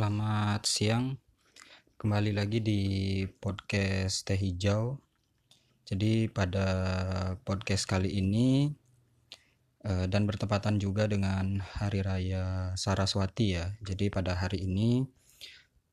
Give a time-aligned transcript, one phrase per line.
[0.00, 1.20] Selamat siang,
[2.00, 2.80] kembali lagi di
[3.28, 4.96] podcast Teh Hijau.
[5.84, 6.64] Jadi pada
[7.44, 8.72] podcast kali ini
[9.84, 13.76] eh, dan bertepatan juga dengan Hari Raya Saraswati ya.
[13.84, 15.04] Jadi pada hari ini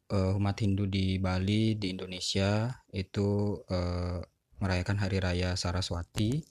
[0.07, 4.23] eh, umat Hindu di Bali di Indonesia itu eh,
[4.63, 6.47] merayakan Hari Raya Saraswati,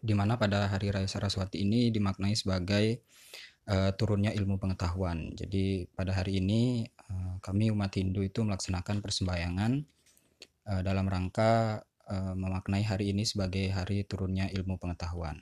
[0.00, 3.04] di mana pada Hari Raya Saraswati ini dimaknai sebagai
[3.68, 5.32] uh, turunnya ilmu pengetahuan.
[5.36, 9.72] Jadi pada hari ini uh, kami umat Hindu itu melaksanakan persembahyangan
[10.68, 15.40] uh, dalam rangka uh, memaknai hari ini sebagai hari turunnya ilmu pengetahuan.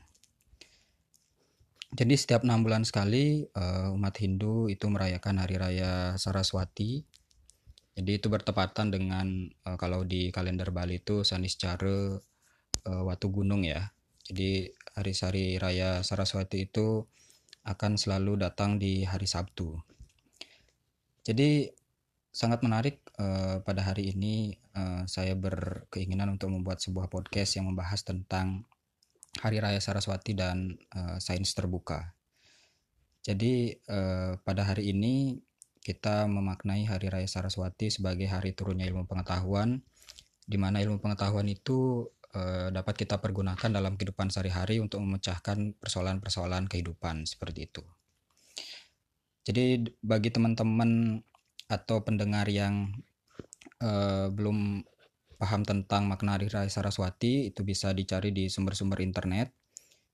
[1.92, 7.04] Jadi setiap enam bulan sekali uh, umat Hindu itu merayakan hari raya Saraswati.
[7.92, 12.16] Jadi itu bertepatan dengan uh, kalau di kalender Bali itu Saniscara
[12.88, 13.92] uh, Watu Gunung ya.
[14.24, 17.04] Jadi hari-hari raya Saraswati itu
[17.62, 19.78] akan selalu datang di hari Sabtu.
[21.22, 21.70] Jadi
[22.32, 28.02] sangat menarik uh, pada hari ini uh, saya berkeinginan untuk membuat sebuah podcast yang membahas
[28.02, 28.66] tentang
[29.32, 32.12] Hari Raya Saraswati dan uh, sains terbuka.
[33.22, 33.78] Jadi
[34.42, 35.38] pada hari ini
[35.78, 39.78] kita memaknai Hari Raya Saraswati sebagai hari turunnya ilmu pengetahuan,
[40.42, 46.68] di mana ilmu pengetahuan itu uh, dapat kita pergunakan dalam kehidupan sehari-hari untuk memecahkan persoalan-persoalan
[46.68, 47.82] kehidupan seperti itu.
[49.42, 51.18] Jadi bagi teman-teman
[51.66, 52.94] atau pendengar yang
[53.82, 54.86] uh, belum
[55.42, 59.50] paham tentang makna Hari Raya Saraswati itu bisa dicari di sumber-sumber internet.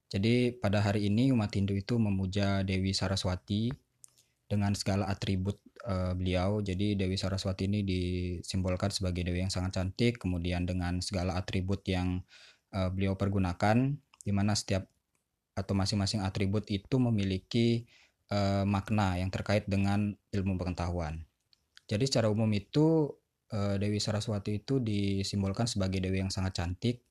[0.09, 3.69] Jadi pada hari ini umat Hindu itu memuja Dewi Saraswati
[4.49, 6.61] dengan segala atribut uh, beliau.
[6.61, 12.21] Jadi Dewi Saraswati ini disimbolkan sebagai dewi yang sangat cantik, kemudian dengan segala atribut yang
[12.77, 14.85] uh, beliau pergunakan, di mana setiap
[15.57, 17.89] atau masing-masing atribut itu memiliki
[18.31, 21.27] uh, makna yang terkait dengan ilmu pengetahuan.
[21.89, 23.11] Jadi secara umum itu
[23.51, 27.03] uh, Dewi Saraswati itu disimbolkan sebagai dewi yang sangat cantik,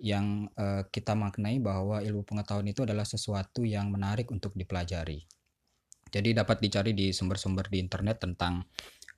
[0.00, 5.28] yang uh, kita maknai bahwa ilmu pengetahuan itu adalah sesuatu yang menarik untuk dipelajari.
[6.10, 8.66] Jadi dapat dicari di sumber-sumber di internet tentang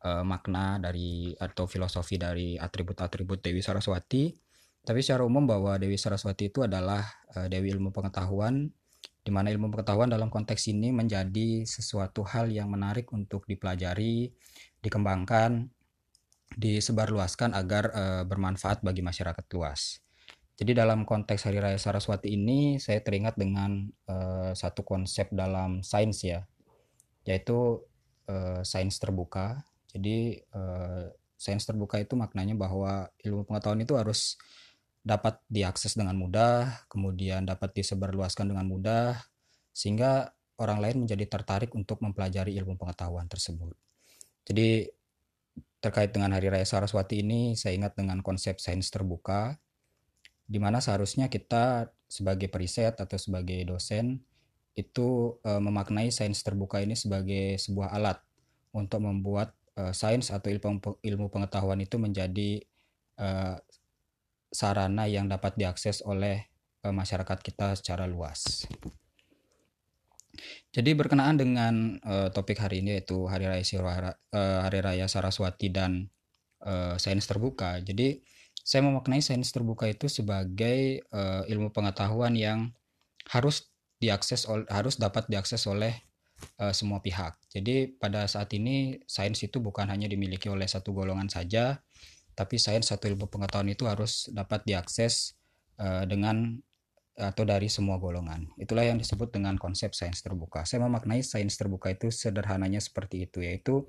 [0.04, 4.30] uh, makna dari atau filosofi dari atribut-atribut Dewi Saraswati.
[4.82, 7.03] Tapi secara umum bahwa Dewi Saraswati itu adalah
[7.34, 8.69] uh, Dewi ilmu pengetahuan
[9.22, 14.34] di mana ilmu pengetahuan dalam konteks ini menjadi sesuatu hal yang menarik untuk dipelajari,
[14.82, 15.70] dikembangkan,
[16.59, 20.03] disebarluaskan agar uh, bermanfaat bagi masyarakat luas.
[20.59, 26.20] Jadi dalam konteks Hari Raya Saraswati ini saya teringat dengan uh, satu konsep dalam sains
[26.26, 26.44] ya,
[27.27, 27.83] yaitu
[28.28, 29.62] uh, sains terbuka.
[29.93, 34.38] Jadi uh, sains terbuka itu maknanya bahwa ilmu pengetahuan itu harus
[35.03, 39.19] dapat diakses dengan mudah, kemudian dapat disebarluaskan dengan mudah,
[39.75, 40.31] sehingga
[40.62, 43.75] orang lain menjadi tertarik untuk mempelajari ilmu pengetahuan tersebut.
[44.47, 44.87] Jadi
[45.83, 49.59] terkait dengan Hari Raya Saraswati ini, saya ingat dengan konsep sains terbuka,
[50.47, 54.22] di mana seharusnya kita sebagai periset atau sebagai dosen
[54.72, 58.19] itu uh, memaknai sains terbuka ini sebagai sebuah alat
[58.72, 62.65] untuk membuat uh, sains atau ilmu, pengetahuan itu menjadi
[63.21, 63.60] uh,
[64.49, 66.49] sarana yang dapat diakses oleh
[66.84, 68.65] uh, masyarakat kita secara luas.
[70.72, 75.69] Jadi berkenaan dengan uh, topik hari ini yaitu Hari Raya Sirwara, uh, Hari Raya Saraswati
[75.69, 76.09] dan
[76.65, 77.77] uh, sains terbuka.
[77.84, 78.25] Jadi
[78.56, 82.72] saya memaknai sains terbuka itu sebagai uh, ilmu pengetahuan yang
[83.28, 83.72] harus
[84.02, 85.94] diakses harus dapat diakses oleh
[86.58, 87.38] uh, semua pihak.
[87.46, 91.78] Jadi pada saat ini sains itu bukan hanya dimiliki oleh satu golongan saja,
[92.34, 95.38] tapi sains satu ilmu pengetahuan itu harus dapat diakses
[95.78, 96.58] uh, dengan
[97.12, 98.48] atau dari semua golongan.
[98.56, 100.64] Itulah yang disebut dengan konsep sains terbuka.
[100.64, 103.84] Saya memaknai sains terbuka itu sederhananya seperti itu, yaitu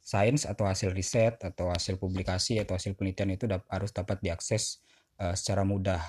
[0.00, 4.82] sains atau hasil riset atau hasil publikasi atau hasil penelitian itu harus dapat diakses
[5.20, 6.00] uh, secara mudah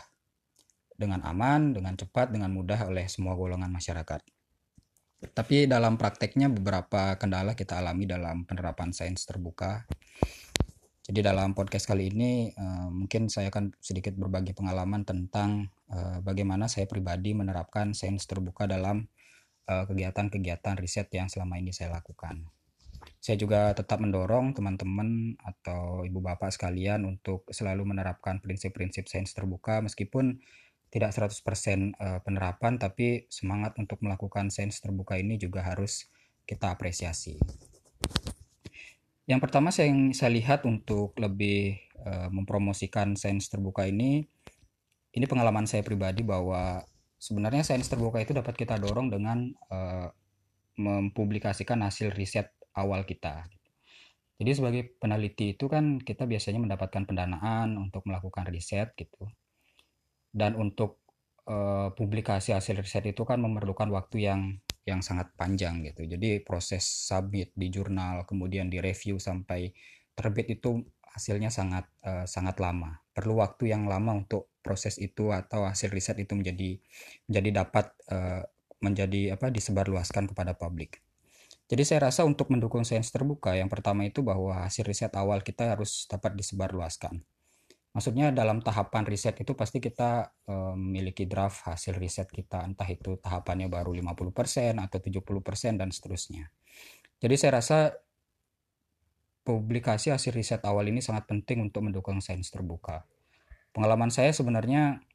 [1.03, 4.23] dengan aman, dengan cepat, dengan mudah oleh semua golongan masyarakat.
[5.31, 9.87] Tapi dalam prakteknya beberapa kendala kita alami dalam penerapan sains terbuka.
[11.03, 16.71] Jadi dalam podcast kali ini uh, mungkin saya akan sedikit berbagi pengalaman tentang uh, bagaimana
[16.71, 19.03] saya pribadi menerapkan sains terbuka dalam
[19.67, 22.47] eh, kegiatan-kegiatan riset yang selama ini saya lakukan.
[23.19, 29.79] Saya juga tetap mendorong teman-teman atau ibu bapak sekalian untuk selalu menerapkan prinsip-prinsip sains terbuka
[29.83, 30.39] meskipun
[30.93, 31.33] tidak 100%
[31.97, 36.05] eh, penerapan tapi semangat untuk melakukan sains terbuka ini juga harus
[36.45, 37.41] kita apresiasi.
[39.25, 44.27] Yang pertama saya yang saya lihat untuk lebih uh, mempromosikan sains terbuka ini
[45.15, 46.83] ini pengalaman saya pribadi bahwa
[47.15, 50.11] sebenarnya sains terbuka itu dapat kita dorong dengan uh,
[50.75, 53.47] mempublikasikan hasil riset awal kita.
[54.43, 59.31] Jadi sebagai peneliti itu kan kita biasanya mendapatkan pendanaan untuk melakukan riset gitu.
[60.33, 61.05] Dan untuk
[61.45, 64.41] uh, publikasi hasil riset itu kan memerlukan waktu yang
[64.83, 66.03] yang sangat panjang gitu.
[66.03, 69.71] Jadi proses submit di jurnal, kemudian di review sampai
[70.11, 70.83] terbit itu
[71.13, 72.99] hasilnya sangat uh, sangat lama.
[73.13, 76.81] Perlu waktu yang lama untuk proses itu atau hasil riset itu menjadi
[77.29, 78.43] menjadi dapat uh,
[78.83, 80.99] menjadi apa disebarluaskan kepada publik.
[81.71, 85.77] Jadi saya rasa untuk mendukung sains terbuka yang pertama itu bahwa hasil riset awal kita
[85.77, 87.23] harus dapat disebarluaskan.
[87.93, 90.25] Maksudnya dalam tahapan riset itu pasti kita
[90.73, 96.49] memiliki draft hasil riset kita, entah itu tahapannya baru 50% atau 70% dan seterusnya.
[97.21, 97.93] Jadi saya rasa
[99.45, 103.05] publikasi hasil riset awal ini sangat penting untuk mendukung sains terbuka.
[103.69, 105.05] Pengalaman saya sebenarnya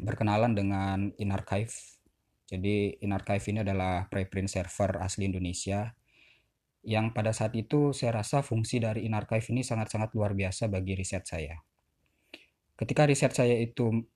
[0.00, 2.00] berkenalan dengan InArchive.
[2.48, 5.92] Jadi InArchive ini adalah preprint server asli Indonesia
[6.80, 11.26] yang pada saat itu saya rasa fungsi dari InArchive ini sangat-sangat luar biasa bagi riset
[11.26, 11.60] saya
[12.76, 14.06] ketika riset saya itu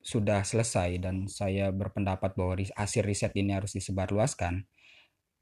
[0.00, 4.64] sudah selesai dan saya berpendapat bahwa hasil riset ini harus disebarluaskan,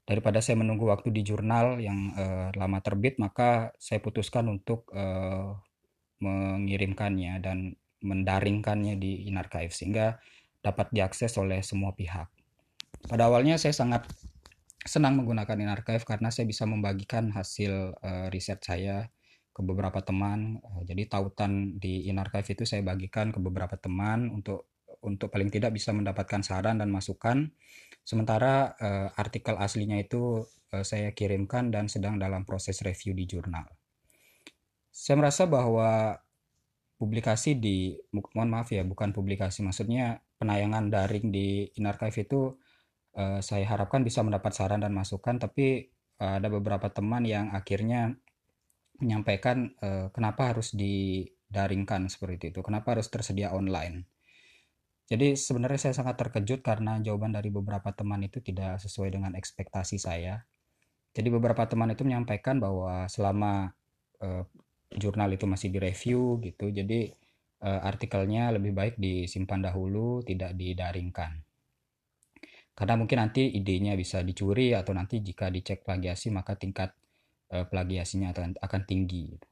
[0.09, 5.53] daripada saya menunggu waktu di jurnal yang uh, lama terbit, maka saya putuskan untuk uh,
[6.19, 10.17] mengirimkannya dan mendaringkannya di InArchive sehingga
[10.65, 12.25] dapat diakses oleh semua pihak.
[13.05, 14.09] Pada awalnya saya sangat
[14.81, 19.07] senang menggunakan InArchive karena saya bisa membagikan hasil uh, riset saya
[19.59, 20.63] ke beberapa teman.
[20.63, 24.71] Eh, jadi tautan di InArchive itu saya bagikan ke beberapa teman untuk
[25.03, 27.51] untuk paling tidak bisa mendapatkan saran dan masukan.
[28.03, 30.43] Sementara uh, artikel aslinya itu
[30.75, 33.63] uh, saya kirimkan dan sedang dalam proses review di jurnal.
[34.91, 36.19] Saya merasa bahwa
[36.99, 42.59] publikasi di mohon maaf ya bukan publikasi maksudnya penayangan daring di InArchive itu
[43.15, 48.19] uh, saya harapkan bisa mendapat saran dan masukan tapi ada beberapa teman yang akhirnya
[48.99, 54.07] menyampaikan uh, kenapa harus didaringkan seperti itu, kenapa harus tersedia online.
[55.09, 59.97] Jadi sebenarnya saya sangat terkejut karena jawaban dari beberapa teman itu tidak sesuai dengan ekspektasi
[59.97, 60.45] saya.
[61.09, 63.73] Jadi beberapa teman itu menyampaikan bahwa selama
[64.21, 64.45] uh,
[64.93, 67.09] jurnal itu masih direview gitu, jadi
[67.65, 71.41] uh, artikelnya lebih baik disimpan dahulu, tidak didaringkan.
[72.77, 76.95] Karena mungkin nanti idenya bisa dicuri atau nanti jika dicek plagiasi maka tingkat
[77.53, 79.35] uh, plagiasinya akan, akan tinggi.
[79.35, 79.47] Gitu.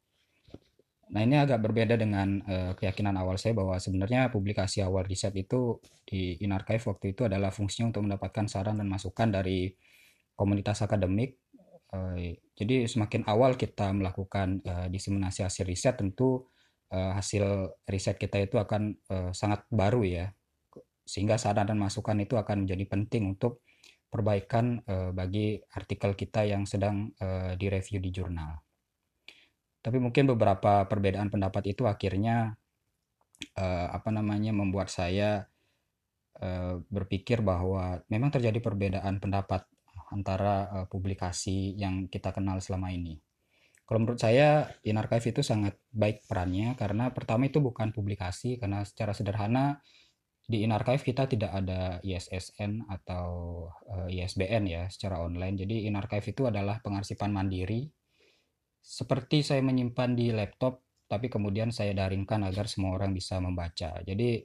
[1.08, 5.80] Nah ini agak berbeda dengan uh, keyakinan awal saya bahwa sebenarnya publikasi awal riset itu
[6.04, 9.72] di InArchive waktu itu adalah fungsinya untuk mendapatkan saran dan masukan dari
[10.36, 11.40] komunitas akademik.
[11.88, 16.52] Uh, jadi semakin awal kita melakukan uh, diseminasi hasil riset tentu
[16.92, 20.26] uh, hasil riset kita itu akan uh, sangat baru ya.
[21.08, 23.64] Sehingga saran dan masukan itu akan menjadi penting untuk
[24.08, 28.56] perbaikan uh, bagi artikel kita yang sedang uh, direview di jurnal.
[29.84, 32.56] Tapi mungkin beberapa perbedaan pendapat itu akhirnya
[33.56, 35.48] uh, apa namanya membuat saya
[36.42, 39.64] uh, berpikir bahwa memang terjadi perbedaan pendapat
[40.12, 43.20] antara uh, publikasi yang kita kenal selama ini.
[43.88, 49.16] Kalau menurut saya, InArchive itu sangat baik perannya karena pertama itu bukan publikasi karena secara
[49.16, 49.80] sederhana
[50.48, 53.28] di InArchive kita tidak ada ISSN atau
[53.68, 55.68] uh, eh, ISBN ya secara online.
[55.68, 57.84] Jadi InArchive itu adalah pengarsipan mandiri.
[58.80, 64.00] Seperti saya menyimpan di laptop, tapi kemudian saya daringkan agar semua orang bisa membaca.
[64.00, 64.40] Jadi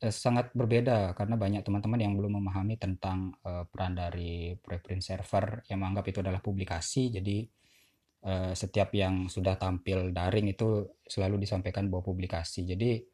[0.00, 5.60] eh, sangat berbeda karena banyak teman-teman yang belum memahami tentang uh, peran dari preprint server
[5.68, 7.12] yang menganggap itu adalah publikasi.
[7.12, 7.44] Jadi
[8.24, 12.64] uh, setiap yang sudah tampil daring itu selalu disampaikan bahwa publikasi.
[12.64, 13.12] Jadi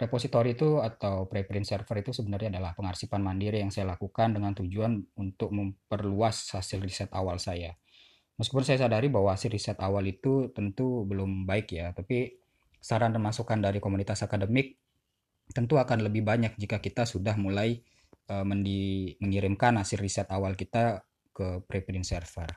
[0.00, 4.96] Repositori itu atau preprint server itu sebenarnya adalah pengarsipan mandiri yang saya lakukan dengan tujuan
[5.20, 7.76] untuk memperluas hasil riset awal saya.
[8.40, 12.40] Meskipun saya sadari bahwa hasil riset awal itu tentu belum baik ya, tapi
[12.80, 14.80] saran dan masukan dari komunitas akademik
[15.52, 17.84] tentu akan lebih banyak jika kita sudah mulai
[18.32, 21.04] uh, mengirimkan hasil riset awal kita
[21.36, 22.48] ke preprint server.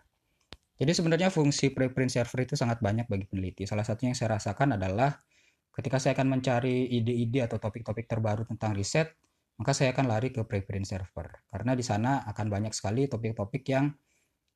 [0.80, 3.68] Jadi sebenarnya fungsi preprint server itu sangat banyak bagi peneliti.
[3.68, 5.20] Salah satunya yang saya rasakan adalah
[5.74, 9.18] Ketika saya akan mencari ide-ide atau topik-topik terbaru tentang riset,
[9.58, 11.50] maka saya akan lari ke preprint server.
[11.50, 13.90] Karena di sana akan banyak sekali topik-topik yang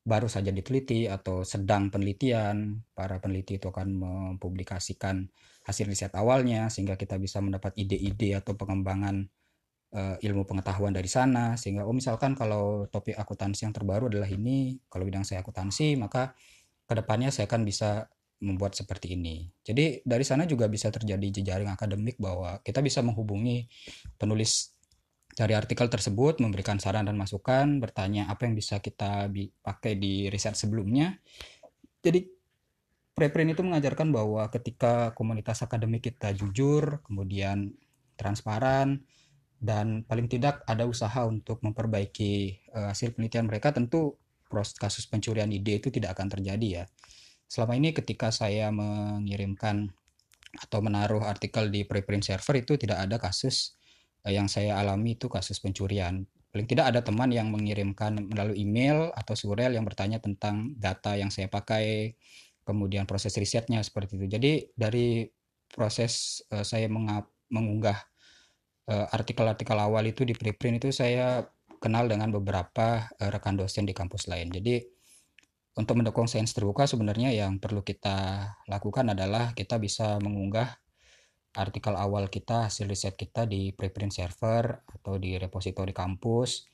[0.06, 2.86] baru saja diteliti atau sedang penelitian.
[2.94, 5.26] Para peneliti itu akan mempublikasikan
[5.66, 9.26] hasil riset awalnya sehingga kita bisa mendapat ide-ide atau pengembangan
[9.92, 11.58] uh, ilmu pengetahuan dari sana.
[11.58, 16.32] Sehingga oh misalkan kalau topik akuntansi yang terbaru adalah ini, kalau bidang saya akuntansi, maka
[16.88, 18.08] ke depannya saya akan bisa
[18.38, 19.50] membuat seperti ini.
[19.66, 23.66] Jadi dari sana juga bisa terjadi jejaring akademik bahwa kita bisa menghubungi
[24.14, 24.78] penulis
[25.38, 29.30] dari artikel tersebut memberikan saran dan masukan, bertanya apa yang bisa kita
[29.62, 31.14] pakai di riset sebelumnya.
[32.02, 32.26] Jadi
[33.14, 37.74] preprint itu mengajarkan bahwa ketika komunitas akademik kita jujur, kemudian
[38.18, 39.06] transparan,
[39.58, 45.50] dan paling tidak ada usaha untuk memperbaiki uh, hasil penelitian mereka, tentu proses kasus pencurian
[45.50, 46.84] ide itu tidak akan terjadi ya.
[47.48, 49.88] Selama ini ketika saya mengirimkan
[50.68, 53.78] atau menaruh artikel di preprint server itu tidak ada kasus
[54.26, 56.26] Eh, yang saya alami itu kasus pencurian.
[56.50, 61.32] Paling tidak ada teman yang mengirimkan melalui email atau surel yang bertanya tentang data yang
[61.32, 62.16] saya pakai,
[62.66, 64.26] kemudian proses risetnya seperti itu.
[64.26, 65.28] Jadi dari
[65.68, 66.88] proses uh, saya
[67.52, 67.98] mengunggah
[68.90, 71.44] uh, artikel-artikel awal itu di preprint itu saya
[71.78, 74.50] kenal dengan beberapa rekan dosen di kampus lain.
[74.50, 74.82] Jadi
[75.78, 80.82] untuk mendukung sains terbuka sebenarnya yang perlu kita lakukan adalah kita bisa mengunggah
[81.54, 86.66] artikel awal kita, hasil riset kita di preprint server atau di repositori kampus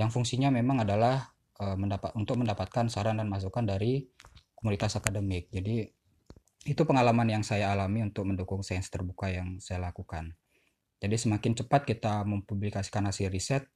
[0.00, 4.08] yang fungsinya memang adalah uh, mendapat untuk mendapatkan saran dan masukan dari
[4.56, 5.52] komunitas akademik.
[5.52, 5.84] Jadi
[6.66, 10.32] itu pengalaman yang saya alami untuk mendukung sains terbuka yang saya lakukan.
[10.96, 13.68] Jadi semakin cepat kita mempublikasikan hasil riset,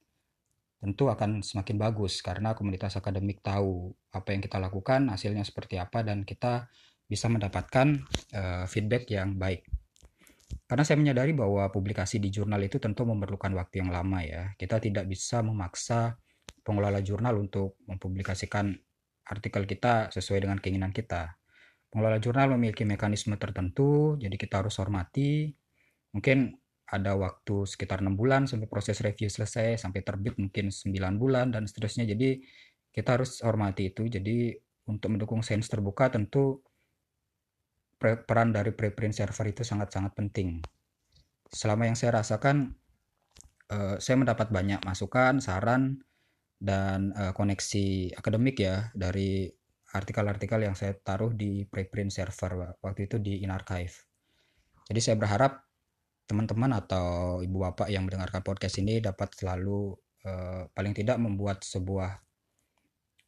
[0.81, 6.01] tentu akan semakin bagus karena komunitas akademik tahu apa yang kita lakukan, hasilnya seperti apa,
[6.01, 6.73] dan kita
[7.05, 8.01] bisa mendapatkan
[8.33, 9.61] uh, feedback yang baik.
[10.65, 14.57] Karena saya menyadari bahwa publikasi di jurnal itu tentu memerlukan waktu yang lama ya.
[14.57, 16.17] Kita tidak bisa memaksa
[16.65, 18.73] pengelola jurnal untuk mempublikasikan
[19.29, 21.37] artikel kita sesuai dengan keinginan kita.
[21.91, 25.51] Pengelola jurnal memiliki mekanisme tertentu, jadi kita harus hormati.
[26.15, 26.55] Mungkin
[26.91, 31.63] ada waktu sekitar enam bulan sampai proses review selesai, sampai terbit mungkin 9 bulan dan
[31.63, 32.03] seterusnya.
[32.03, 32.43] Jadi
[32.91, 34.11] kita harus hormati itu.
[34.11, 34.51] Jadi
[34.91, 36.59] untuk mendukung sains terbuka tentu
[38.01, 40.59] peran dari preprint server itu sangat-sangat penting.
[41.47, 42.75] Selama yang saya rasakan,
[43.71, 46.03] uh, saya mendapat banyak masukan, saran,
[46.59, 49.47] dan uh, koneksi akademik ya dari
[49.95, 53.95] artikel-artikel yang saya taruh di preprint server waktu itu di InArchive.
[54.91, 55.70] Jadi saya berharap
[56.31, 59.91] teman-teman atau ibu bapak yang mendengarkan podcast ini dapat selalu
[60.23, 62.23] uh, paling tidak membuat sebuah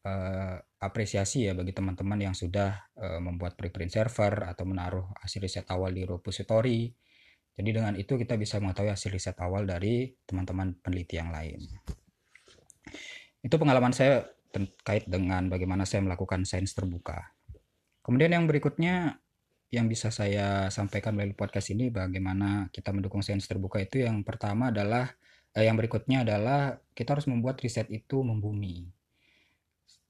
[0.07, 5.67] uh, apresiasi ya bagi teman-teman yang sudah uh, membuat preprint server atau menaruh hasil riset
[5.67, 6.95] awal di repository.
[7.53, 11.59] Jadi dengan itu kita bisa mengetahui hasil riset awal dari teman-teman peneliti yang lain.
[13.43, 14.23] Itu pengalaman saya
[14.55, 17.35] terkait dengan bagaimana saya melakukan sains terbuka.
[17.99, 19.19] Kemudian yang berikutnya
[19.73, 24.69] yang bisa saya sampaikan melalui podcast ini bagaimana kita mendukung sains terbuka itu yang pertama
[24.69, 25.09] adalah
[25.57, 28.85] eh, yang berikutnya adalah kita harus membuat riset itu membumi.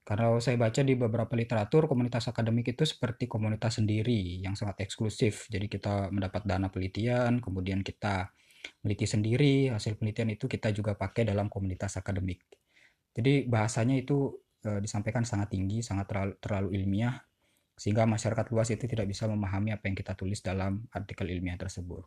[0.04, 5.48] Kalau saya baca di beberapa literatur, komunitas akademik itu seperti komunitas sendiri yang sangat eksklusif.
[5.48, 8.36] Jadi kita mendapat dana penelitian, kemudian kita
[8.84, 12.44] meneliti sendiri, hasil penelitian itu kita juga pakai dalam komunitas akademik.
[13.16, 17.16] Jadi bahasanya itu e, disampaikan sangat tinggi, sangat terlalu, terlalu ilmiah,
[17.74, 22.06] sehingga masyarakat luas itu tidak bisa memahami apa yang kita tulis dalam artikel ilmiah tersebut.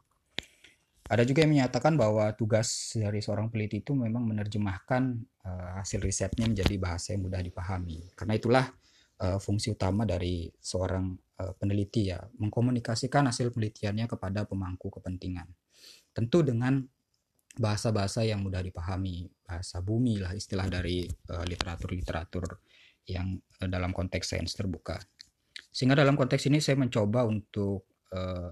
[1.06, 5.02] Ada juga yang menyatakan bahwa tugas dari seorang peneliti itu memang menerjemahkan
[5.46, 8.11] uh, hasil risetnya menjadi bahasa yang mudah dipahami.
[8.18, 8.66] Karena itulah
[9.23, 15.46] uh, fungsi utama dari seorang uh, peneliti ya, mengkomunikasikan hasil penelitiannya kepada pemangku kepentingan.
[16.11, 16.82] Tentu dengan
[17.54, 22.61] bahasa-bahasa yang mudah dipahami, bahasa bumi lah istilah dari literatur-literatur
[23.08, 25.00] yang dalam konteks sains terbuka.
[25.76, 27.85] Sehingga dalam konteks ini saya mencoba untuk
[28.16, 28.49] uh,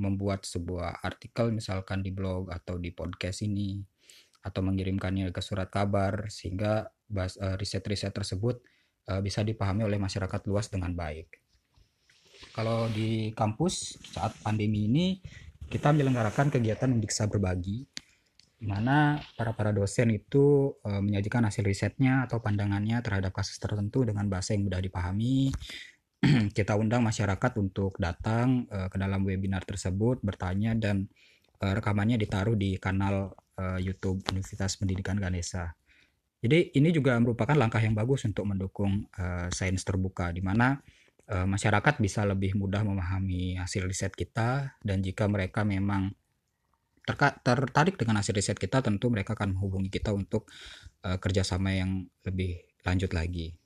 [0.00, 3.84] membuat sebuah artikel misalkan di blog atau di podcast ini
[4.40, 8.64] atau mengirimkannya ke surat kabar sehingga uh, riset-riset tersebut
[9.12, 11.44] uh, bisa dipahami oleh masyarakat luas dengan baik.
[12.56, 15.20] Kalau di kampus saat pandemi ini
[15.68, 17.84] kita menyelenggarakan kegiatan Undiksa berbagi
[18.56, 24.30] di mana para para dosen itu menyajikan hasil risetnya atau pandangannya terhadap kasus tertentu dengan
[24.30, 25.50] bahasa yang mudah dipahami
[26.56, 31.10] kita undang masyarakat untuk datang uh, ke dalam webinar tersebut, bertanya dan
[31.58, 35.74] uh, rekamannya ditaruh di kanal uh, YouTube Universitas Pendidikan Ganesha.
[36.42, 40.78] Jadi ini juga merupakan langkah yang bagus untuk mendukung uh, sains terbuka, di mana
[41.30, 46.14] uh, masyarakat bisa lebih mudah memahami hasil riset kita dan jika mereka memang
[47.42, 50.46] tertarik dengan hasil riset kita, tentu mereka akan menghubungi kita untuk
[51.02, 53.58] uh, kerjasama yang lebih lanjut lagi.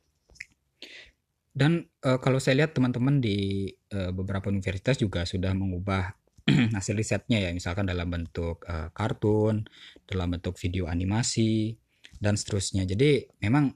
[1.56, 3.64] Dan uh, kalau saya lihat teman-teman di
[3.96, 6.12] uh, beberapa universitas juga sudah mengubah
[6.76, 9.64] hasil risetnya ya, misalkan dalam bentuk uh, kartun,
[10.04, 11.80] dalam bentuk video animasi
[12.20, 12.84] dan seterusnya.
[12.84, 13.72] Jadi memang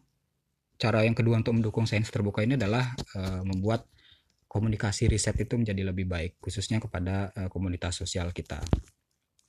[0.77, 3.89] cara yang kedua untuk mendukung sains terbuka ini adalah uh, membuat
[4.45, 8.61] komunikasi riset itu menjadi lebih baik, khususnya kepada uh, komunitas sosial kita.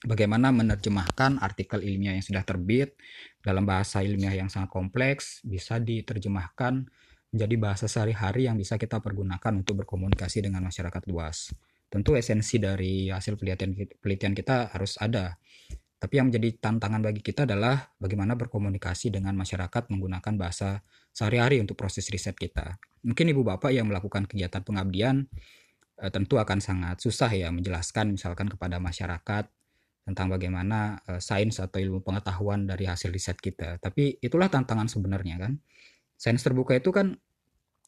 [0.02, 2.98] bagaimana menerjemahkan artikel ilmiah yang sudah terbit
[3.46, 6.90] dalam bahasa ilmiah yang sangat kompleks bisa diterjemahkan
[7.32, 11.56] menjadi bahasa sehari-hari yang bisa kita pergunakan untuk berkomunikasi dengan masyarakat luas.
[11.88, 15.40] Tentu esensi dari hasil penelitian penelitian kita harus ada.
[16.02, 20.82] Tapi yang menjadi tantangan bagi kita adalah bagaimana berkomunikasi dengan masyarakat menggunakan bahasa
[21.14, 22.80] sehari-hari untuk proses riset kita.
[23.06, 25.30] Mungkin ibu bapak yang melakukan kegiatan pengabdian
[26.02, 29.46] eh, tentu akan sangat susah ya menjelaskan misalkan kepada masyarakat
[30.02, 33.78] tentang bagaimana uh, sains atau ilmu pengetahuan dari hasil riset kita.
[33.78, 35.62] Tapi itulah tantangan sebenarnya kan.
[36.22, 37.18] Sains terbuka itu kan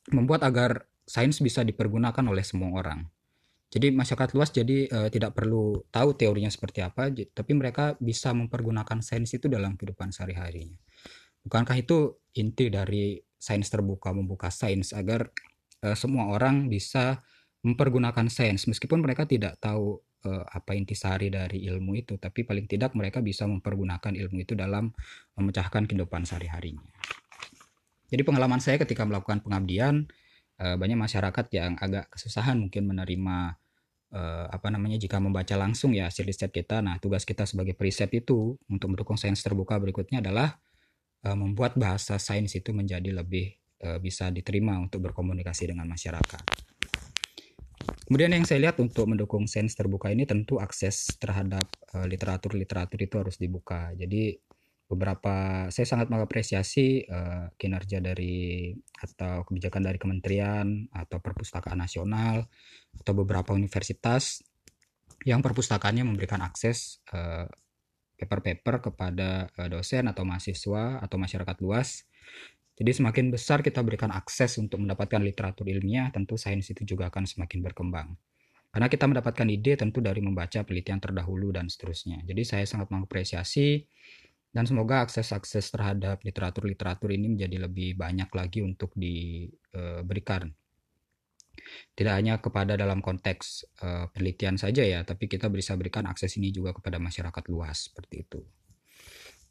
[0.10, 3.06] membuat agar sains bisa dipergunakan oleh semua orang.
[3.70, 9.06] Jadi masyarakat luas jadi uh, tidak perlu tahu teorinya seperti apa, tapi mereka bisa mempergunakan
[9.06, 10.82] sains itu dalam kehidupan sehari-harinya.
[11.46, 15.30] Bukankah itu inti dari sains terbuka membuka sains agar
[15.86, 17.22] uh, semua orang bisa
[17.62, 22.98] mempergunakan sains meskipun mereka tidak tahu uh, apa intisari dari ilmu itu, tapi paling tidak
[22.98, 24.90] mereka bisa mempergunakan ilmu itu dalam
[25.38, 26.90] memecahkan kehidupan sehari-harinya.
[28.14, 30.06] Jadi pengalaman saya ketika melakukan pengabdian,
[30.62, 33.58] uh, banyak masyarakat yang agak kesusahan mungkin menerima
[34.14, 36.86] uh, apa namanya jika membaca langsung ya hasil riset kita.
[36.86, 40.62] Nah, tugas kita sebagai periset itu untuk mendukung sains terbuka berikutnya adalah
[41.26, 43.58] uh, membuat bahasa sains itu menjadi lebih
[44.00, 46.64] bisa diterima untuk berkomunikasi dengan masyarakat.
[48.04, 51.66] Kemudian yang saya lihat untuk mendukung sains terbuka ini tentu akses terhadap
[51.96, 53.96] eh, literatur-literatur itu harus dibuka.
[53.96, 54.36] Jadi
[54.88, 62.46] beberapa saya sangat mengapresiasi uh, kinerja dari atau kebijakan dari kementerian atau perpustakaan nasional
[63.00, 64.44] atau beberapa universitas
[65.24, 67.48] yang perpustakaannya memberikan akses eh,
[68.20, 72.04] paper-paper kepada uh, dosen atau mahasiswa atau masyarakat luas
[72.74, 77.30] jadi semakin besar kita berikan akses untuk mendapatkan literatur ilmiah, tentu sains itu juga akan
[77.30, 78.18] semakin berkembang.
[78.74, 82.26] Karena kita mendapatkan ide tentu dari membaca penelitian terdahulu dan seterusnya.
[82.26, 83.86] Jadi saya sangat mengapresiasi
[84.54, 90.54] dan semoga akses-akses terhadap literatur-literatur ini menjadi lebih banyak lagi untuk diberikan.
[91.94, 96.54] Tidak hanya kepada dalam konteks uh, penelitian saja ya, tapi kita bisa berikan akses ini
[96.54, 98.42] juga kepada masyarakat luas seperti itu.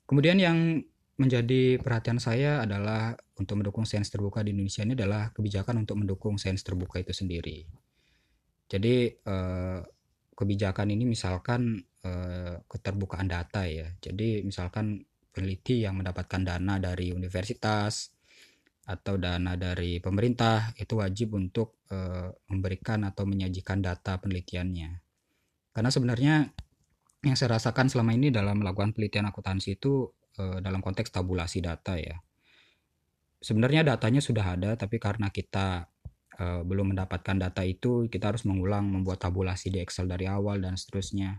[0.06, 0.82] Kemudian yang
[1.18, 6.40] menjadi perhatian saya adalah untuk mendukung sains terbuka di Indonesia ini adalah kebijakan untuk mendukung
[6.40, 7.68] sains terbuka itu sendiri.
[8.66, 9.80] Jadi eh,
[10.32, 13.86] kebijakan ini misalkan eh, keterbukaan data ya.
[14.02, 18.12] Jadi misalkan peneliti yang mendapatkan dana dari universitas
[18.82, 24.90] atau dana dari pemerintah itu wajib untuk eh, memberikan atau menyajikan data penelitiannya.
[25.72, 26.34] Karena sebenarnya
[27.22, 30.10] yang saya rasakan selama ini dalam melakukan penelitian akuntansi itu
[30.42, 32.18] uh, dalam konteks tabulasi data ya.
[33.38, 35.86] Sebenarnya datanya sudah ada, tapi karena kita
[36.42, 41.38] belum mendapatkan data itu, kita harus mengulang membuat tabulasi di Excel dari awal dan seterusnya.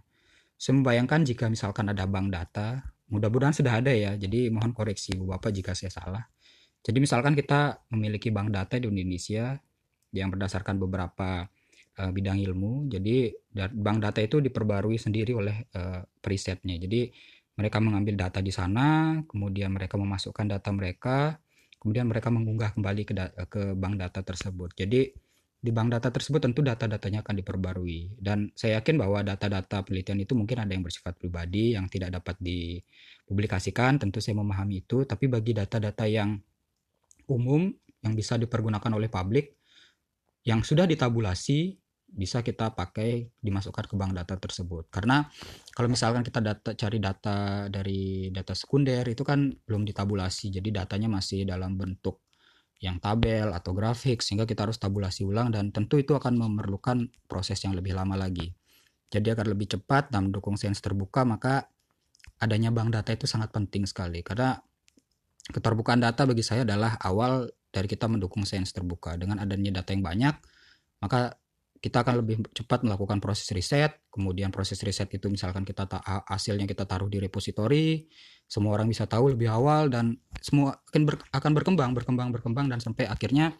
[0.63, 2.79] Saya membayangkan jika misalkan ada bank data,
[3.11, 6.23] mudah-mudahan sudah ada ya, jadi mohon koreksi Bu Bapak jika saya salah.
[6.79, 9.59] Jadi misalkan kita memiliki bank data di Indonesia
[10.15, 11.51] yang berdasarkan beberapa
[11.99, 13.35] uh, bidang ilmu, jadi
[13.75, 16.79] bank data itu diperbarui sendiri oleh uh, perisetnya.
[16.79, 17.11] Jadi
[17.59, 21.43] mereka mengambil data di sana, kemudian mereka memasukkan data mereka,
[21.75, 23.13] kemudian mereka mengunggah kembali ke,
[23.51, 24.71] ke bank data tersebut.
[24.79, 25.11] Jadi
[25.63, 28.19] di bank data tersebut tentu data-datanya akan diperbarui.
[28.19, 32.35] Dan saya yakin bahwa data-data penelitian itu mungkin ada yang bersifat pribadi yang tidak dapat
[32.43, 35.07] dipublikasikan tentu saya memahami itu.
[35.07, 36.35] Tapi bagi data-data yang
[37.31, 37.71] umum
[38.03, 39.55] yang bisa dipergunakan oleh publik
[40.43, 41.79] yang sudah ditabulasi
[42.13, 44.91] bisa kita pakai dimasukkan ke bank data tersebut.
[44.91, 45.23] Karena
[45.71, 50.53] kalau misalkan kita data cari data dari data sekunder itu kan belum ditabulasi.
[50.53, 52.22] Jadi datanya masih dalam bentuk
[52.83, 57.63] yang tabel atau grafik sehingga kita harus tabulasi ulang dan tentu itu akan memerlukan proses
[57.63, 58.51] yang lebih lama lagi.
[59.07, 61.71] Jadi agar lebih cepat dan mendukung sains terbuka maka
[62.43, 64.19] adanya bank data itu sangat penting sekali.
[64.19, 64.59] Karena
[65.47, 69.15] keterbukaan data bagi saya adalah awal dari kita mendukung sains terbuka.
[69.15, 70.35] Dengan adanya data yang banyak
[70.99, 71.39] maka
[71.83, 73.95] kita akan lebih cepat melakukan proses riset.
[74.11, 75.87] Kemudian proses riset itu misalkan kita
[76.27, 78.07] hasilnya kita taruh di repositori,
[78.53, 82.77] semua orang bisa tahu lebih awal dan semua akan ber, akan berkembang, berkembang, berkembang dan
[82.77, 83.57] sampai akhirnya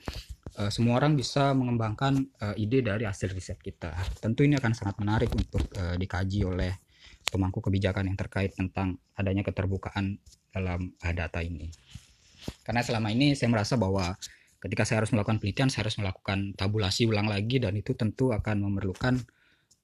[0.61, 3.89] uh, semua orang bisa mengembangkan uh, ide dari hasil riset kita.
[4.21, 6.77] Tentu ini akan sangat menarik untuk uh, dikaji oleh
[7.25, 10.21] pemangku kebijakan yang terkait tentang adanya keterbukaan
[10.53, 11.73] dalam uh, data ini.
[12.61, 14.13] Karena selama ini saya merasa bahwa
[14.61, 18.61] ketika saya harus melakukan penelitian saya harus melakukan tabulasi ulang lagi dan itu tentu akan
[18.61, 19.17] memerlukan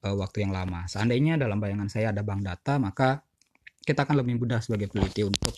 [0.05, 3.27] uh, waktu yang lama seandainya dalam bayangan saya ada bank data maka
[3.89, 5.57] kita akan lebih mudah sebagai peneliti untuk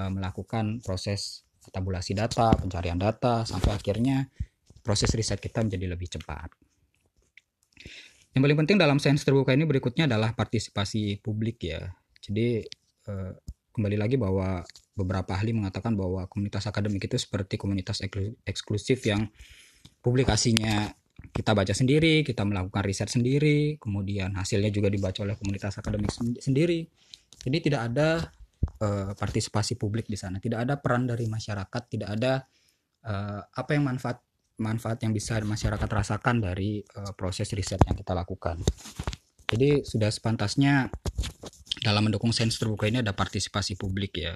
[0.00, 4.32] uh, melakukan proses tabulasi data pencarian data sampai akhirnya
[4.80, 6.48] proses riset kita menjadi lebih cepat
[8.32, 11.88] Yang paling penting dalam sains terbuka ini berikutnya adalah partisipasi publik ya.
[12.20, 12.62] Jadi
[13.08, 13.32] eh,
[13.72, 14.60] kembali lagi bahwa
[14.92, 18.04] beberapa ahli mengatakan bahwa komunitas akademik itu seperti komunitas
[18.44, 19.32] eksklusif yang
[20.04, 20.92] publikasinya
[21.32, 26.88] kita baca sendiri, kita melakukan riset sendiri, kemudian hasilnya juga dibaca oleh komunitas akademik sendiri.
[27.42, 28.08] Jadi tidak ada
[28.82, 32.32] uh, partisipasi publik di sana, tidak ada peran dari masyarakat, tidak ada
[33.06, 34.20] uh, apa yang manfaat
[34.56, 38.56] manfaat yang bisa masyarakat rasakan dari uh, proses riset yang kita lakukan.
[39.46, 40.90] Jadi sudah sepantasnya
[41.84, 44.34] dalam mendukung sains terbuka ini ada partisipasi publik ya.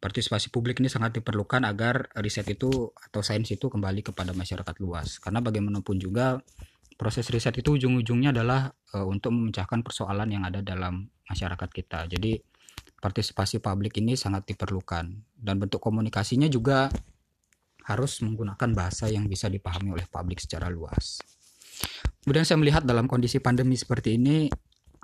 [0.00, 5.20] Partisipasi publik ini sangat diperlukan agar riset itu atau sains itu kembali kepada masyarakat luas.
[5.20, 6.40] Karena bagaimanapun juga
[6.98, 12.06] proses riset itu ujung-ujungnya adalah uh, untuk memecahkan persoalan yang ada dalam masyarakat kita.
[12.10, 12.38] Jadi
[13.00, 15.04] partisipasi publik ini sangat diperlukan
[15.40, 16.92] dan bentuk komunikasinya juga
[17.88, 21.18] harus menggunakan bahasa yang bisa dipahami oleh publik secara luas.
[22.20, 24.52] Kemudian saya melihat dalam kondisi pandemi seperti ini,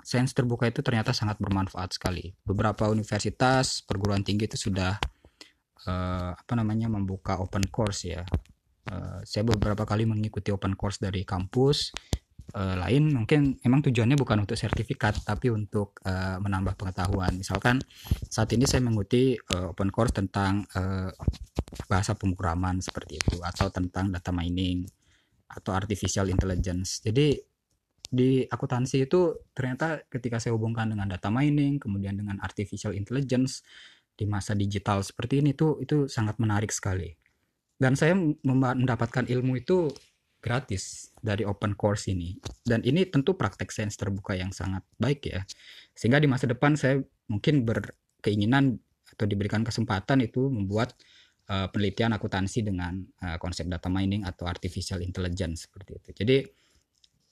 [0.05, 2.31] sains terbuka itu ternyata sangat bermanfaat sekali.
[2.45, 4.95] Beberapa universitas, perguruan tinggi itu sudah
[5.89, 8.21] uh, apa namanya membuka open course ya.
[8.87, 11.91] Uh, saya beberapa kali mengikuti open course dari kampus
[12.55, 17.35] uh, lain mungkin memang tujuannya bukan untuk sertifikat tapi untuk uh, menambah pengetahuan.
[17.35, 17.83] Misalkan
[18.31, 21.11] saat ini saya mengikuti uh, open course tentang uh,
[21.91, 24.87] bahasa pemrograman seperti itu atau tentang data mining
[25.51, 27.03] atau artificial intelligence.
[27.03, 27.35] Jadi
[28.07, 33.67] di akuntansi itu ternyata ketika saya hubungkan dengan data mining, kemudian dengan artificial intelligence
[34.17, 37.26] di masa digital seperti ini tuh itu sangat menarik sekali.
[37.77, 39.93] Dan saya mendapatkan ilmu itu
[40.41, 42.37] gratis dari open course ini.
[42.65, 45.41] Dan ini tentu praktek sains terbuka yang sangat baik ya.
[45.93, 48.77] Sehingga di masa depan saya mungkin berkeinginan
[49.13, 50.93] atau diberikan kesempatan itu membuat
[51.49, 56.09] uh, penelitian akuntansi dengan uh, konsep data mining atau artificial intelligence seperti itu.
[56.23, 56.37] Jadi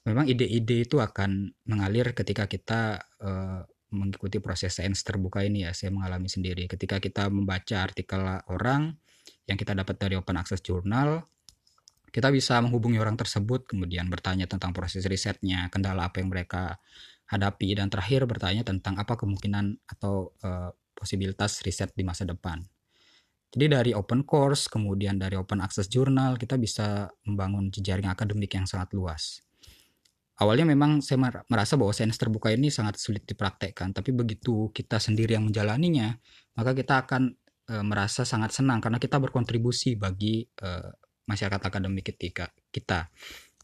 [0.05, 3.61] memang ide-ide itu akan mengalir ketika kita uh,
[3.93, 5.71] mengikuti proses sains terbuka ini ya.
[5.73, 8.97] Saya mengalami sendiri ketika kita membaca artikel orang
[9.45, 11.25] yang kita dapat dari open access journal
[12.15, 16.79] kita bisa menghubungi orang tersebut, kemudian bertanya tentang proses risetnya, kendala apa yang mereka
[17.27, 22.63] hadapi, dan terakhir bertanya tentang apa kemungkinan atau uh, posibilitas riset di masa depan.
[23.51, 28.63] Jadi dari open course, kemudian dari open access journal, kita bisa membangun jejaring akademik yang
[28.63, 29.43] sangat luas.
[30.39, 31.19] Awalnya memang saya
[31.51, 36.15] merasa bahwa sains terbuka ini sangat sulit dipraktekkan, tapi begitu kita sendiri yang menjalaninya,
[36.55, 37.35] maka kita akan
[37.65, 40.69] e, merasa sangat senang karena kita berkontribusi bagi e,
[41.25, 43.09] masyarakat akademik ketika kita.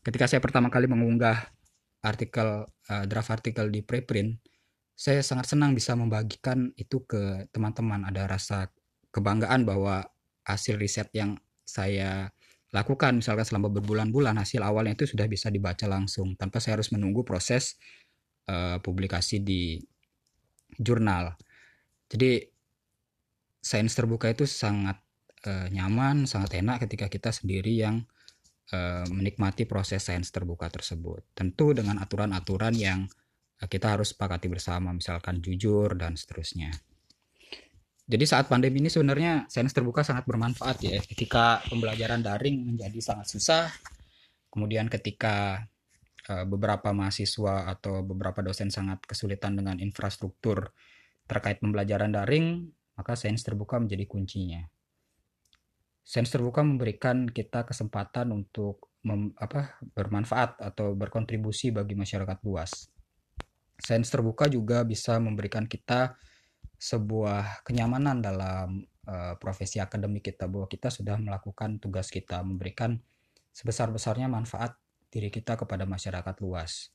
[0.01, 1.53] Ketika saya pertama kali mengunggah
[2.01, 4.41] artikel uh, draft artikel di preprint,
[4.97, 8.05] saya sangat senang bisa membagikan itu ke teman-teman.
[8.09, 8.57] Ada rasa
[9.13, 10.05] kebanggaan bahwa
[10.45, 12.33] hasil riset yang saya
[12.73, 17.21] lakukan misalkan selama berbulan-bulan hasil awalnya itu sudah bisa dibaca langsung tanpa saya harus menunggu
[17.21, 17.77] proses
[18.49, 19.77] uh, publikasi di
[20.79, 21.35] jurnal.
[22.09, 22.50] Jadi
[23.61, 24.97] sains terbuka itu sangat
[25.45, 28.01] uh, nyaman, sangat enak ketika kita sendiri yang
[28.73, 31.21] uh, menikmati proses sains terbuka tersebut.
[31.37, 33.05] Tentu dengan aturan-aturan yang
[33.61, 36.73] uh, kita harus sepakati bersama, misalkan jujur dan seterusnya.
[38.11, 40.99] Jadi saat pandemi ini sebenarnya sains terbuka sangat bermanfaat ya.
[40.99, 43.71] Ketika pembelajaran daring menjadi sangat susah,
[44.51, 45.63] kemudian ketika
[46.43, 50.75] beberapa mahasiswa atau beberapa dosen sangat kesulitan dengan infrastruktur
[51.23, 52.67] terkait pembelajaran daring,
[53.01, 54.61] maka sains terbuka menjadi kuncinya.
[56.05, 62.93] Sains terbuka memberikan kita kesempatan untuk mem, apa, bermanfaat atau berkontribusi bagi masyarakat luas.
[63.81, 66.13] Sains terbuka juga bisa memberikan kita
[66.77, 73.01] sebuah kenyamanan dalam uh, profesi akademik kita bahwa kita sudah melakukan tugas kita memberikan
[73.49, 74.77] sebesar-besarnya manfaat
[75.09, 76.93] diri kita kepada masyarakat luas.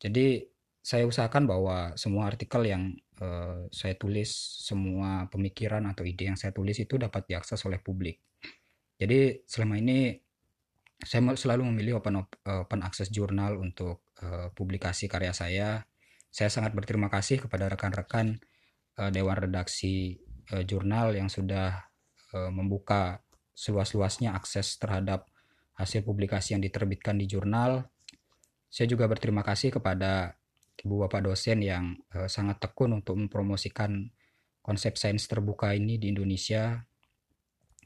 [0.00, 0.48] Jadi
[0.80, 4.30] saya usahakan bahwa semua artikel yang uh, saya tulis,
[4.64, 8.22] semua pemikiran atau ide yang saya tulis itu dapat diakses oleh publik.
[8.98, 10.14] Jadi selama ini
[11.04, 15.84] saya selalu memilih open open access jurnal untuk uh, publikasi karya saya.
[16.34, 18.38] Saya sangat berterima kasih kepada rekan-rekan
[18.98, 20.18] uh, dewan redaksi
[20.54, 21.86] uh, jurnal yang sudah
[22.34, 23.22] uh, membuka
[23.54, 25.30] seluas-luasnya akses terhadap
[25.78, 27.86] hasil publikasi yang diterbitkan di jurnal.
[28.70, 30.34] Saya juga berterima kasih kepada
[30.84, 34.12] ibu bapak dosen yang uh, sangat tekun untuk mempromosikan
[34.60, 36.84] konsep sains terbuka ini di Indonesia.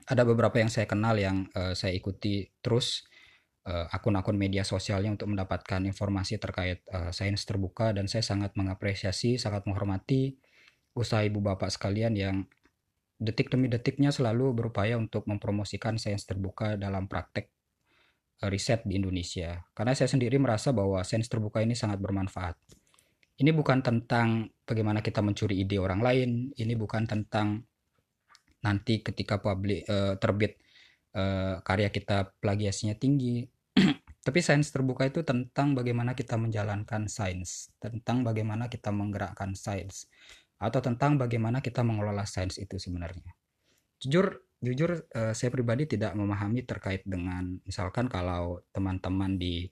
[0.08, 3.06] Ada beberapa yang saya kenal yang uh, saya ikuti terus
[3.68, 9.36] akun-akun uh, media sosialnya untuk mendapatkan informasi terkait uh, sains terbuka dan saya sangat mengapresiasi,
[9.36, 10.40] sangat menghormati
[10.96, 12.36] usaha ibu bapak sekalian yang
[13.20, 17.52] detik demi detiknya selalu berupaya untuk mempromosikan sains terbuka dalam praktek
[18.46, 19.66] riset di Indonesia.
[19.74, 22.54] Karena saya sendiri merasa bahwa sains terbuka ini sangat bermanfaat.
[23.38, 27.62] Ini bukan tentang bagaimana kita mencuri ide orang lain, ini bukan tentang
[28.66, 30.58] nanti ketika publik uh, terbit
[31.14, 33.46] uh, karya kita plagiasinya tinggi.
[34.26, 40.10] Tapi sains terbuka itu tentang bagaimana kita menjalankan sains, tentang bagaimana kita menggerakkan sains,
[40.58, 43.38] atau tentang bagaimana kita mengelola sains itu sebenarnya.
[44.02, 49.70] Jujur, jujur uh, saya pribadi tidak memahami terkait dengan misalkan kalau teman-teman di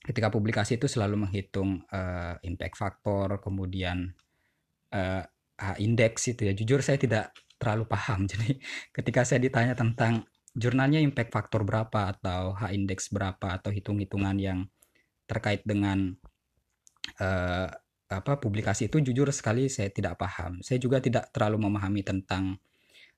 [0.00, 4.10] ketika publikasi itu selalu menghitung uh, impact factor, kemudian
[4.92, 5.24] uh,
[5.76, 6.52] indeks itu ya.
[6.56, 8.24] Jujur saya tidak terlalu paham.
[8.30, 8.56] Jadi
[8.90, 10.24] ketika saya ditanya tentang
[10.56, 14.58] jurnalnya impact factor berapa atau H index berapa atau hitung-hitungan yang
[15.28, 16.10] terkait dengan
[17.22, 17.70] uh,
[18.10, 20.58] apa publikasi itu jujur sekali saya tidak paham.
[20.66, 22.58] Saya juga tidak terlalu memahami tentang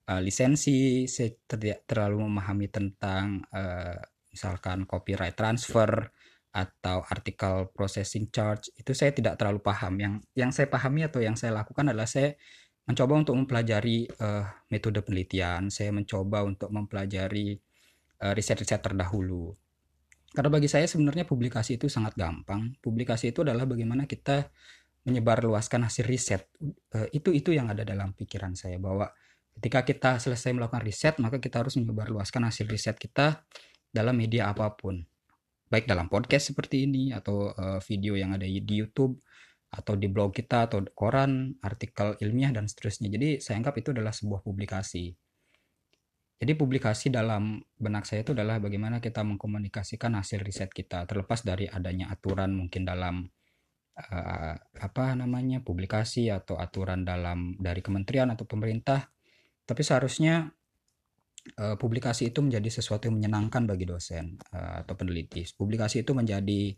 [0.05, 3.97] uh, lisensi, saya tidak terlalu memahami tentang uh,
[4.29, 6.13] misalkan copyright transfer
[6.53, 9.97] atau artikel processing charge itu saya tidak terlalu paham.
[9.97, 12.37] Yang yang saya pahami atau yang saya lakukan adalah saya
[12.85, 17.57] mencoba untuk mempelajari uh, metode penelitian, saya mencoba untuk mempelajari
[18.21, 19.55] uh, riset-riset terdahulu.
[20.33, 22.73] Karena bagi saya sebenarnya publikasi itu sangat gampang.
[22.81, 24.49] Publikasi itu adalah bagaimana kita
[25.09, 26.47] menyebarluaskan hasil riset.
[26.93, 29.09] Uh, itu itu yang ada dalam pikiran saya bahwa
[29.53, 33.45] Ketika kita selesai melakukan riset, maka kita harus menyebarluaskan hasil riset kita
[33.93, 35.05] dalam media apa pun.
[35.73, 39.17] Baik dalam podcast seperti ini atau uh, video yang ada di YouTube
[39.73, 43.09] atau di blog kita atau koran, artikel ilmiah dan seterusnya.
[43.09, 45.09] Jadi saya anggap itu adalah sebuah publikasi.
[46.37, 51.65] Jadi publikasi dalam benak saya itu adalah bagaimana kita mengkomunikasikan hasil riset kita terlepas dari
[51.65, 53.25] adanya aturan mungkin dalam
[53.97, 59.09] uh, apa namanya publikasi atau aturan dalam dari kementerian atau pemerintah
[59.65, 60.53] tapi seharusnya
[61.59, 65.43] uh, publikasi itu menjadi sesuatu yang menyenangkan bagi dosen uh, atau peneliti.
[65.55, 66.73] Publikasi itu menjadi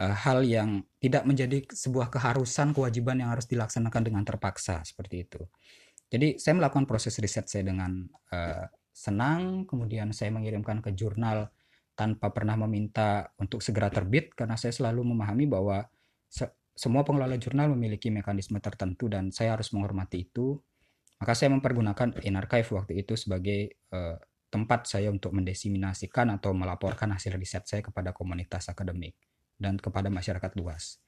[0.00, 5.40] uh, hal yang tidak menjadi sebuah keharusan kewajiban yang harus dilaksanakan dengan terpaksa seperti itu.
[6.10, 8.02] Jadi saya melakukan proses riset saya dengan
[8.34, 11.52] uh, senang, kemudian saya mengirimkan ke jurnal
[11.94, 15.84] tanpa pernah meminta untuk segera terbit karena saya selalu memahami bahwa
[16.26, 20.56] se semua pengelola jurnal memiliki mekanisme tertentu dan saya harus menghormati itu
[21.20, 24.16] maka saya mempergunakan InArchive waktu itu sebagai uh,
[24.50, 29.14] tempat saya untuk mendiseminasikan atau melaporkan hasil riset saya kepada komunitas akademik
[29.60, 30.98] dan kepada masyarakat luas.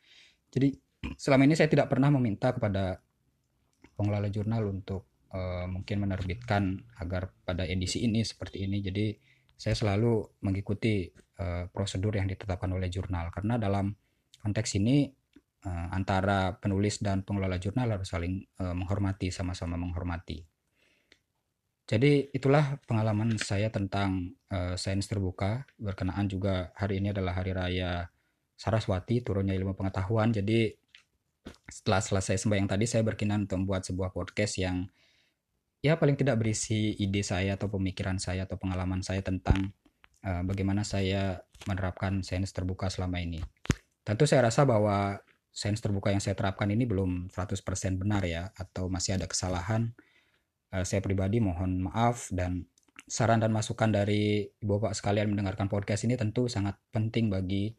[0.52, 0.76] Jadi
[1.16, 3.00] selama ini saya tidak pernah meminta kepada
[3.96, 8.84] pengelola jurnal untuk uh, mungkin menerbitkan agar pada edisi ini seperti ini.
[8.84, 9.16] Jadi
[9.56, 11.08] saya selalu mengikuti
[11.40, 13.90] uh, prosedur yang ditetapkan oleh jurnal karena dalam
[14.44, 15.08] konteks ini
[15.66, 20.42] uh, antara penulis dan pengelola jurnal harus saling uh, menghormati, sama-sama menghormati.
[21.82, 25.66] Jadi itulah pengalaman saya tentang uh, sains terbuka.
[25.76, 28.08] Berkenaan juga hari ini adalah hari raya
[28.54, 30.30] Saraswati, turunnya ilmu pengetahuan.
[30.30, 30.70] Jadi
[31.66, 34.86] setelah selesai sembahyang tadi saya berkenan untuk membuat sebuah podcast yang
[35.82, 39.74] ya paling tidak berisi ide saya atau pemikiran saya atau pengalaman saya tentang
[40.22, 43.42] uh, bagaimana saya menerapkan sains terbuka selama ini.
[44.06, 45.18] Tentu saya rasa bahwa
[45.52, 47.60] sains terbuka yang saya terapkan ini belum 100%
[48.00, 49.92] benar ya atau masih ada kesalahan.
[50.72, 52.64] Uh, saya pribadi mohon maaf dan
[53.04, 57.76] saran dan masukan dari Bapak sekalian mendengarkan podcast ini tentu sangat penting bagi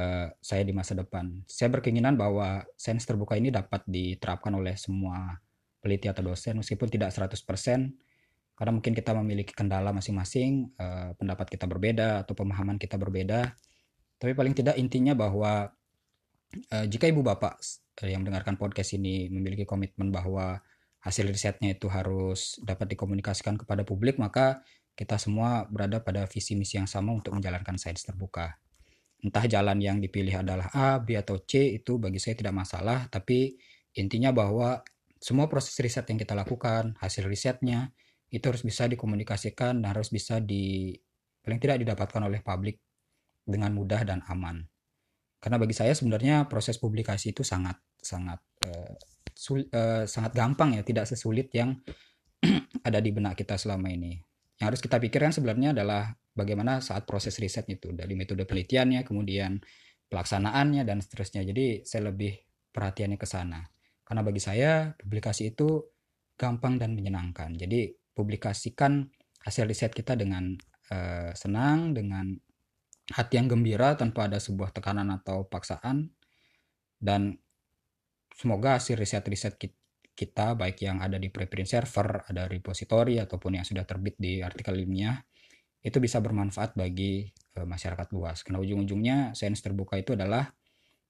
[0.00, 1.44] uh, saya di masa depan.
[1.44, 5.36] Saya berkeinginan bahwa sains terbuka ini dapat diterapkan oleh semua
[5.84, 7.36] peneliti atau dosen meskipun tidak 100%
[8.56, 13.52] karena mungkin kita memiliki kendala masing-masing, uh, pendapat kita berbeda atau pemahaman kita berbeda.
[14.16, 15.74] Tapi paling tidak intinya bahwa
[16.72, 17.60] uh, jika ibu bapak
[18.02, 20.60] uh, yang mendengarkan podcast ini memiliki komitmen bahwa
[21.02, 24.62] hasil risetnya itu harus dapat dikomunikasikan kepada publik, maka
[24.94, 28.60] kita semua berada pada visi misi yang sama untuk menjalankan sains terbuka.
[29.22, 33.54] Entah jalan yang dipilih adalah A, B, atau C, itu bagi saya tidak masalah, tapi
[33.98, 34.82] intinya bahwa
[35.22, 37.94] semua proses riset yang kita lakukan, hasil risetnya,
[38.30, 40.94] itu harus bisa dikomunikasikan dan harus bisa di
[41.42, 42.78] paling tidak didapatkan oleh publik
[43.42, 44.71] dengan mudah dan aman
[45.42, 48.94] karena bagi saya sebenarnya proses publikasi itu sangat sangat uh,
[49.34, 51.74] sul, uh, sangat gampang ya tidak sesulit yang
[52.88, 54.22] ada di benak kita selama ini.
[54.62, 59.58] Yang harus kita pikirkan sebenarnya adalah bagaimana saat proses riset itu dari metode penelitiannya kemudian
[60.06, 61.42] pelaksanaannya dan seterusnya.
[61.42, 62.38] Jadi saya lebih
[62.70, 63.66] perhatiannya ke sana.
[64.06, 65.82] Karena bagi saya publikasi itu
[66.38, 67.58] gampang dan menyenangkan.
[67.58, 69.10] Jadi publikasikan
[69.42, 70.54] hasil riset kita dengan
[70.94, 72.30] uh, senang dengan
[73.12, 76.08] hati yang gembira tanpa ada sebuah tekanan atau paksaan
[76.96, 77.36] dan
[78.32, 79.60] semoga hasil riset-riset
[80.12, 84.76] kita baik yang ada di preprint server, ada repository ataupun yang sudah terbit di artikel
[84.76, 85.20] ilmiah
[85.82, 87.26] itu bisa bermanfaat bagi
[87.58, 88.46] uh, masyarakat luas.
[88.46, 90.54] Karena ujung-ujungnya sains terbuka itu adalah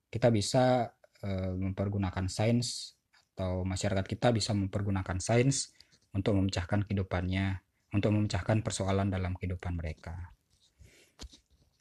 [0.09, 0.89] kita bisa
[1.21, 2.97] uh, mempergunakan sains
[3.33, 5.73] atau masyarakat kita bisa mempergunakan sains
[6.13, 7.61] untuk memecahkan kehidupannya,
[7.93, 10.32] untuk memecahkan persoalan dalam kehidupan mereka.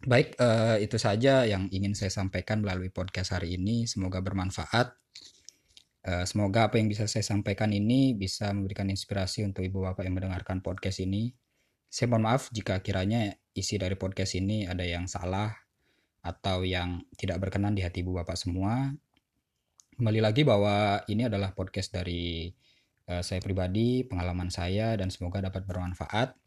[0.03, 3.87] Baik, uh, itu saja yang ingin saya sampaikan melalui podcast hari ini.
[3.87, 4.99] Semoga bermanfaat.
[6.03, 10.19] Uh, semoga apa yang bisa saya sampaikan ini bisa memberikan inspirasi untuk ibu bapak yang
[10.19, 11.31] mendengarkan podcast ini.
[11.87, 15.55] Saya mohon maaf jika kiranya isi dari podcast ini ada yang salah
[16.27, 18.91] atau yang tidak berkenan di hati ibu bapak semua.
[19.95, 22.51] Kembali lagi bahwa ini adalah podcast dari
[23.07, 26.41] uh, saya pribadi, pengalaman saya, dan semoga dapat bermanfaat.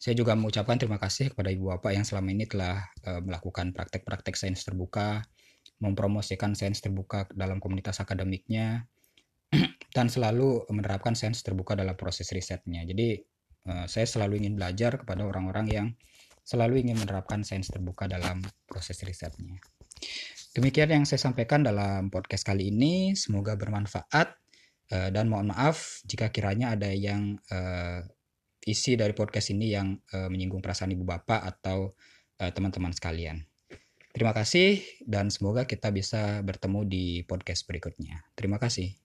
[0.00, 4.32] Saya juga mengucapkan terima kasih kepada ibu bapak yang selama ini telah uh, melakukan praktek-praktek
[4.32, 5.20] sains terbuka,
[5.76, 8.88] mempromosikan sains terbuka dalam komunitas akademiknya,
[9.96, 12.80] dan selalu menerapkan sains terbuka dalam proses risetnya.
[12.88, 13.20] Jadi
[13.68, 15.86] uh, saya selalu ingin belajar kepada orang-orang yang
[16.48, 19.60] selalu ingin menerapkan sains terbuka dalam proses risetnya.
[20.56, 23.12] Demikian yang saya sampaikan dalam podcast kali ini.
[23.12, 24.32] Semoga bermanfaat
[24.96, 27.36] uh, dan mohon maaf jika kiranya ada yang
[28.64, 31.96] isi dari podcast ini yang uh, menyinggung perasaan ibu bapak atau
[32.40, 33.44] teman-teman uh, sekalian.
[34.10, 38.24] Terima kasih dan semoga kita bisa bertemu di podcast berikutnya.
[38.32, 38.96] Terima kasih.